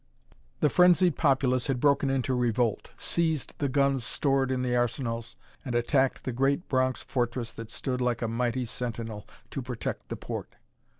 [0.61, 5.75] The frenzied populace had broken into revolt, seized the guns stored in the arsenals, and
[5.75, 10.55] attacked the great Bronx fortress that stood like a mighty sentinel to protect the port.